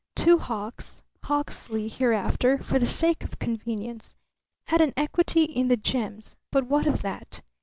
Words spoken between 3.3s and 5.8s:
convenience had an equity in the